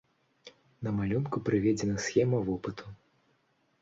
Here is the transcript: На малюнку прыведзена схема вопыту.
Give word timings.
На 0.87 0.93
малюнку 1.01 1.37
прыведзена 1.49 1.95
схема 2.07 2.39
вопыту. 2.49 2.83